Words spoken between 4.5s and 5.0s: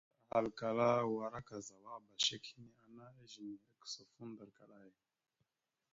kaɗay».